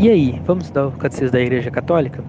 E 0.00 0.08
aí, 0.08 0.40
vamos 0.46 0.66
estudar 0.66 0.86
o 0.86 0.92
Catecismo 0.92 1.32
da 1.32 1.40
Igreja 1.40 1.72
Católica? 1.72 2.22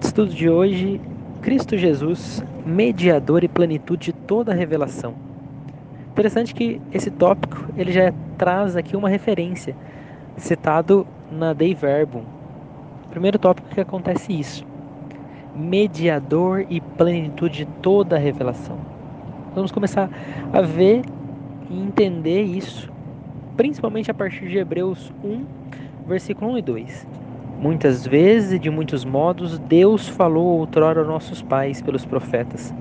Estudo 0.00 0.32
de 0.32 0.48
hoje, 0.48 0.98
Cristo 1.42 1.76
Jesus, 1.76 2.42
mediador 2.64 3.44
e 3.44 3.48
plenitude 3.48 4.06
de 4.06 4.12
toda 4.14 4.52
a 4.52 4.54
revelação. 4.54 5.14
Interessante 6.10 6.54
que 6.54 6.80
esse 6.90 7.10
tópico 7.10 7.68
ele 7.76 7.92
já 7.92 8.10
traz 8.38 8.74
aqui 8.74 8.96
uma 8.96 9.10
referência, 9.10 9.76
citado 10.38 11.06
na 11.30 11.52
Dei 11.52 11.74
Verbum. 11.74 12.22
Primeiro 13.10 13.38
tópico 13.38 13.68
que 13.68 13.82
acontece 13.82 14.32
isso. 14.32 14.64
Mediador 15.54 16.64
e 16.70 16.80
plenitude 16.80 17.66
de 17.66 17.66
toda 17.82 18.16
a 18.16 18.18
revelação. 18.18 18.78
Vamos 19.54 19.70
começar 19.70 20.08
a 20.50 20.62
ver 20.62 21.02
e 21.68 21.78
entender 21.78 22.44
isso, 22.44 22.90
principalmente 23.58 24.10
a 24.10 24.14
partir 24.14 24.48
de 24.48 24.56
Hebreus 24.56 25.12
1, 25.22 25.44
versículo 26.08 26.52
1 26.52 26.58
e 26.58 26.62
2. 26.62 27.06
Muitas 27.60 28.06
vezes 28.06 28.52
e 28.52 28.58
de 28.58 28.70
muitos 28.70 29.04
modos 29.04 29.58
Deus 29.58 30.08
falou 30.08 30.58
outrora 30.58 31.00
aos 31.00 31.08
nossos 31.08 31.42
pais 31.42 31.82
pelos 31.82 32.04
profetas. 32.06 32.74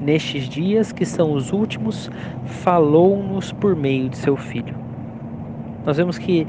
Nestes 0.00 0.48
dias 0.48 0.90
que 0.90 1.04
são 1.04 1.32
os 1.32 1.52
últimos, 1.52 2.10
falou-nos 2.44 3.52
por 3.52 3.76
meio 3.76 4.08
de 4.08 4.16
seu 4.16 4.36
Filho. 4.36 4.74
Nós 5.86 5.96
vemos 5.96 6.18
que 6.18 6.46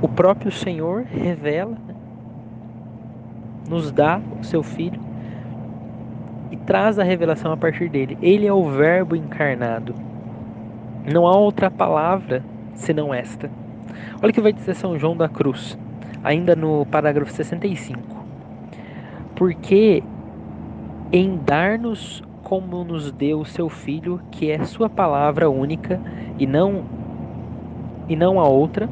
o 0.00 0.08
próprio 0.08 0.52
Senhor 0.52 1.04
revela, 1.04 1.76
né, 1.86 1.94
nos 3.68 3.90
dá 3.90 4.20
o 4.40 4.44
seu 4.44 4.62
Filho 4.62 5.00
e 6.50 6.56
traz 6.58 6.98
a 6.98 7.02
revelação 7.02 7.50
a 7.50 7.56
partir 7.56 7.88
dele. 7.88 8.16
Ele 8.22 8.46
é 8.46 8.52
o 8.52 8.68
Verbo 8.70 9.16
encarnado. 9.16 9.94
Não 11.12 11.26
há 11.26 11.36
outra 11.36 11.70
palavra 11.70 12.44
senão 12.74 13.12
esta. 13.12 13.50
Olha 14.22 14.30
o 14.30 14.32
que 14.32 14.40
vai 14.40 14.52
dizer 14.52 14.74
São 14.74 14.98
João 14.98 15.16
da 15.16 15.28
Cruz, 15.28 15.78
ainda 16.22 16.56
no 16.56 16.86
parágrafo 16.86 17.32
65. 17.32 18.24
Porque 19.34 20.02
em 21.12 21.36
dar-nos 21.36 22.22
como 22.42 22.84
nos 22.84 23.10
deu 23.10 23.40
o 23.40 23.44
seu 23.44 23.68
filho, 23.68 24.20
que 24.30 24.50
é 24.50 24.64
sua 24.64 24.88
palavra 24.88 25.50
única 25.50 26.00
e 26.38 26.46
não 26.46 26.84
e 28.08 28.14
não 28.14 28.38
a 28.38 28.48
outra, 28.48 28.88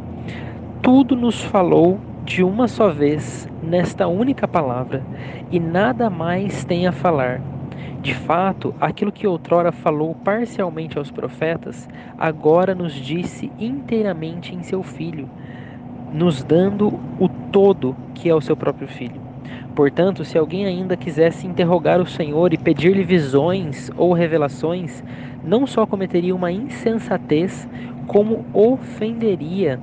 tudo 0.83 1.15
nos 1.15 1.41
falou 1.41 2.01
de 2.25 2.43
uma 2.43 2.67
só 2.67 2.89
vez 2.89 3.49
nesta 3.63 4.09
única 4.09 4.49
palavra, 4.49 5.05
e 5.51 5.61
nada 5.61 6.11
mais 6.11 6.65
tem 6.65 6.87
a 6.87 6.93
falar 6.93 7.41
de 8.01 8.15
fato, 8.15 8.75
aquilo 8.81 9.11
que 9.11 9.27
outrora 9.27 9.73
falou 9.73 10.15
parcialmente 10.15 10.99
aos 10.99 11.11
profetas, 11.11 11.89
agora 12.19 12.75
nos 12.75 12.93
disse 12.93 13.51
inteiramente 13.59 14.55
em 14.55 14.63
seu 14.63 14.83
Filho, 14.83 15.29
nos 16.13 16.43
dando 16.43 17.01
o 17.19 17.29
todo 17.51 17.97
que 18.15 18.29
é 18.29 18.35
o 18.35 18.41
seu 18.41 18.57
próprio 18.57 18.87
Filho. 18.87 19.21
Portanto, 19.75 20.25
se 20.25 20.39
alguém 20.39 20.67
ainda 20.67 20.97
quisesse 20.97 21.47
interrogar 21.47 22.01
o 22.01 22.07
Senhor 22.07 22.53
e 22.53 22.59
pedir-lhe 22.59 23.03
visões 23.03 23.91
ou 23.97 24.13
revelações, 24.13 25.03
não 25.43 25.67
só 25.67 25.87
cometeria 25.87 26.35
uma 26.35 26.53
insensatez, 26.53 27.69
como 28.07 28.45
ofenderia 28.53 29.81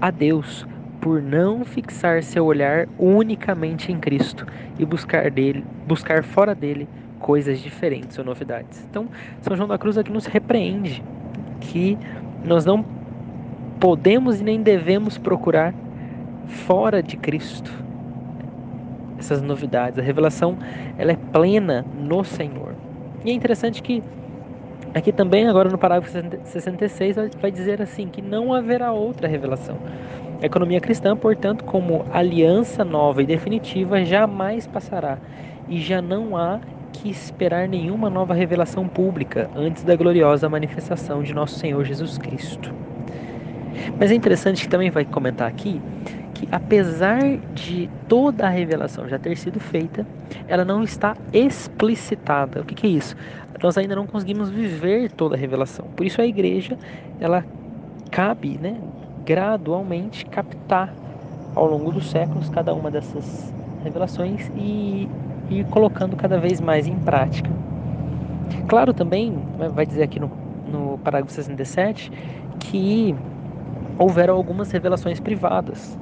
a 0.00 0.10
Deus 0.10 0.66
por 1.04 1.20
não 1.20 1.66
fixar 1.66 2.22
seu 2.22 2.46
olhar 2.46 2.88
unicamente 2.98 3.92
em 3.92 4.00
Cristo 4.00 4.46
e 4.78 4.86
buscar 4.86 5.30
dele, 5.30 5.62
buscar 5.86 6.24
fora 6.24 6.54
dele 6.54 6.88
coisas 7.18 7.60
diferentes 7.60 8.18
ou 8.18 8.24
novidades. 8.24 8.82
Então, 8.88 9.06
São 9.42 9.54
João 9.54 9.68
da 9.68 9.76
Cruz 9.76 9.98
aqui 9.98 10.10
nos 10.10 10.24
repreende 10.24 11.04
que 11.60 11.98
nós 12.42 12.64
não 12.64 12.82
podemos 13.78 14.40
e 14.40 14.44
nem 14.44 14.62
devemos 14.62 15.18
procurar 15.18 15.74
fora 16.46 17.02
de 17.02 17.18
Cristo 17.18 17.70
essas 19.18 19.42
novidades. 19.42 19.98
A 19.98 20.02
revelação 20.02 20.56
ela 20.96 21.12
é 21.12 21.16
plena 21.16 21.84
no 22.00 22.24
Senhor. 22.24 22.74
E 23.26 23.30
é 23.30 23.34
interessante 23.34 23.82
que 23.82 24.02
aqui 24.94 25.12
também 25.12 25.46
agora 25.48 25.68
no 25.68 25.76
parágrafo 25.76 26.10
66 26.44 27.16
vai 27.42 27.50
dizer 27.50 27.82
assim 27.82 28.08
que 28.08 28.22
não 28.22 28.54
haverá 28.54 28.90
outra 28.90 29.28
revelação. 29.28 29.76
A 30.44 30.46
economia 30.46 30.78
cristã, 30.78 31.16
portanto, 31.16 31.64
como 31.64 32.04
aliança 32.12 32.84
nova 32.84 33.22
e 33.22 33.24
definitiva, 33.24 34.04
jamais 34.04 34.66
passará 34.66 35.16
e 35.70 35.80
já 35.80 36.02
não 36.02 36.36
há 36.36 36.60
que 36.92 37.08
esperar 37.08 37.66
nenhuma 37.66 38.10
nova 38.10 38.34
revelação 38.34 38.86
pública 38.86 39.48
antes 39.56 39.82
da 39.84 39.96
gloriosa 39.96 40.46
manifestação 40.46 41.22
de 41.22 41.32
nosso 41.32 41.58
Senhor 41.58 41.82
Jesus 41.82 42.18
Cristo. 42.18 42.74
Mas 43.98 44.10
é 44.10 44.14
interessante 44.14 44.64
que 44.64 44.68
também 44.68 44.90
vai 44.90 45.06
comentar 45.06 45.48
aqui 45.48 45.80
que 46.34 46.46
apesar 46.52 47.22
de 47.54 47.88
toda 48.06 48.44
a 48.44 48.50
revelação 48.50 49.08
já 49.08 49.18
ter 49.18 49.38
sido 49.38 49.58
feita, 49.58 50.06
ela 50.46 50.62
não 50.62 50.82
está 50.82 51.16
explicitada. 51.32 52.60
O 52.60 52.66
que, 52.66 52.74
que 52.74 52.86
é 52.86 52.90
isso? 52.90 53.16
Nós 53.62 53.78
ainda 53.78 53.96
não 53.96 54.06
conseguimos 54.06 54.50
viver 54.50 55.10
toda 55.10 55.36
a 55.36 55.38
revelação. 55.38 55.86
Por 55.96 56.04
isso 56.04 56.20
a 56.20 56.26
igreja, 56.26 56.76
ela 57.18 57.42
cabe, 58.10 58.58
né, 58.60 58.76
gradualmente 59.24 60.24
captar 60.26 60.98
ao 61.54 61.66
longo 61.66 61.92
dos 61.92 62.10
séculos 62.10 62.48
cada 62.50 62.74
uma 62.74 62.90
dessas 62.90 63.54
revelações 63.78 64.50
e 64.54 65.10
ir 65.48 65.64
colocando 65.66 66.16
cada 66.16 66.38
vez 66.40 66.60
mais 66.60 66.86
em 66.86 66.98
prática. 66.98 67.58
Claro 68.66 68.94
também, 68.94 69.48
né, 69.56 69.68
vai 69.70 69.86
dizer 69.86 70.02
aqui 70.02 70.18
no, 70.20 70.32
no 70.64 70.98
parágrafo 71.00 71.32
67, 71.32 72.10
que 72.58 73.14
houveram 73.98 74.34
algumas 74.36 74.70
revelações 74.70 75.20
privadas, 75.20 75.98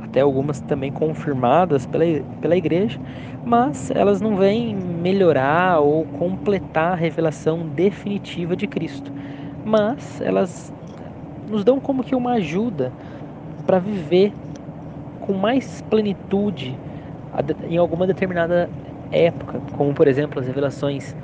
até 0.00 0.20
algumas 0.20 0.60
também 0.62 0.92
confirmadas 0.92 1.86
pela, 1.86 2.04
pela 2.40 2.56
igreja, 2.56 3.00
mas 3.44 3.90
elas 3.92 4.20
não 4.20 4.36
vêm 4.36 4.74
melhorar 4.76 5.80
ou 5.80 6.06
completar 6.06 6.92
a 6.94 6.96
revelação 6.96 7.68
definitiva 7.68 8.56
de 8.56 8.68
Cristo, 8.68 9.12
mas 9.64 10.20
elas 10.20 10.72
nos 11.50 11.64
dão 11.64 11.80
como 11.80 12.02
que 12.04 12.14
uma 12.14 12.34
ajuda 12.34 12.92
para 13.66 13.78
viver 13.78 14.32
com 15.20 15.34
mais 15.34 15.82
plenitude 15.82 16.78
em 17.68 17.76
alguma 17.76 18.06
determinada 18.06 18.68
época, 19.12 19.60
como 19.76 19.92
por 19.92 20.08
exemplo 20.08 20.40
as 20.40 20.46
revelações 20.46 21.14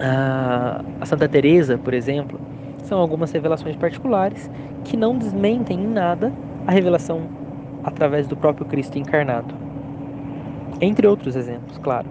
a, 0.00 1.04
Santa 1.04 1.28
Teresa, 1.28 1.76
por 1.76 1.92
exemplo, 1.92 2.40
são 2.84 2.98
algumas 2.98 3.32
revelações 3.32 3.76
particulares 3.76 4.50
que 4.84 4.96
não 4.96 5.16
desmentem 5.16 5.80
em 5.80 5.86
nada 5.86 6.32
a 6.66 6.70
revelação 6.70 7.22
através 7.84 8.26
do 8.26 8.36
próprio 8.36 8.66
Cristo 8.66 8.98
encarnado. 8.98 9.54
Entre 10.80 11.06
outros 11.06 11.34
exemplos, 11.34 11.76
claro 11.78 12.06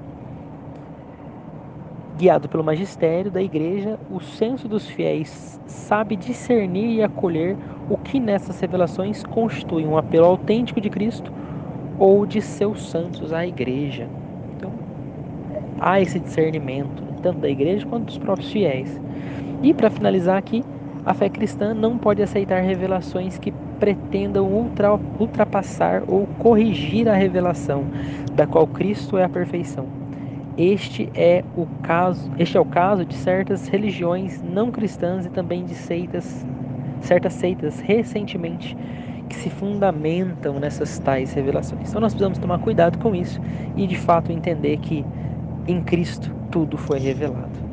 guiado 2.18 2.50
pelo 2.50 2.64
magistério 2.64 3.30
da 3.30 3.42
igreja, 3.42 4.00
o 4.10 4.20
senso 4.20 4.68
dos 4.68 4.88
fiéis 4.88 5.62
sabe 5.68 6.16
discernir 6.16 6.96
e 6.96 7.04
acolher 7.04 7.56
o 7.90 7.98
que 7.98 8.20
nessas 8.20 8.60
revelações 8.60 9.24
constitui 9.24 9.86
um 9.86 9.96
apelo 9.96 10.26
autêntico 10.26 10.82
de 10.82 10.90
Cristo 10.90 11.32
ou 12.00 12.26
de 12.26 12.42
seus 12.42 12.90
santos 12.90 13.32
à 13.32 13.46
igreja. 13.46 14.10
Então, 14.56 14.74
há 15.80 16.02
esse 16.02 16.20
discernimento, 16.20 17.04
tanto 17.22 17.40
da 17.40 17.50
igreja 17.50 17.86
quanto 17.86 18.06
dos 18.06 18.18
próprios 18.18 18.52
fiéis. 18.52 19.00
E 19.62 19.74
para 19.74 19.92
finalizar 19.92 20.38
aqui, 20.38 20.64
a 21.06 21.14
fé 21.14 21.30
cristã 21.30 21.74
não 21.74 22.00
pode 22.00 22.22
aceitar 22.22 22.62
revelações 22.62 23.38
que 23.38 23.54
pretendam 23.80 24.46
ultra, 24.48 24.92
ultrapassar 25.20 26.04
ou 26.08 26.28
corrigir 26.40 27.08
a 27.08 27.14
revelação, 27.14 27.86
da 28.34 28.48
qual 28.48 28.66
Cristo 28.66 29.18
é 29.20 29.24
a 29.24 29.30
perfeição 29.30 29.97
este 30.58 31.10
é 31.16 31.46
o 31.54 31.68
caso, 31.82 32.32
este 32.38 32.58
é 32.58 32.60
o 32.60 32.66
caso 32.66 33.06
de 33.06 33.16
certas 33.16 33.68
religiões 33.68 34.42
não 34.44 34.72
cristãs 34.72 35.26
e 35.26 35.30
também 35.32 35.66
de 35.66 35.76
seitas, 35.76 36.48
certas 37.00 37.34
seitas 37.36 37.80
recentemente 37.80 38.76
que 39.30 39.36
se 39.38 39.50
fundamentam 39.50 40.60
nessas 40.60 41.00
tais 41.00 41.34
revelações. 41.34 41.90
Então 41.90 42.02
nós 42.02 42.14
precisamos 42.14 42.40
tomar 42.40 42.60
cuidado 42.60 42.98
com 43.00 43.16
isso 43.16 43.40
e 43.76 43.88
de 43.88 43.96
fato 43.98 44.32
entender 44.32 44.80
que 44.80 45.08
em 45.68 45.84
Cristo 45.84 46.36
tudo 46.52 46.78
foi 46.78 47.00
revelado. 47.00 47.67